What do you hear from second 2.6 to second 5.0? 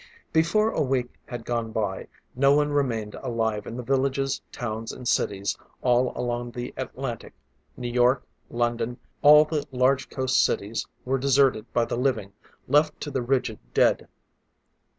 remained alive in the villages, towns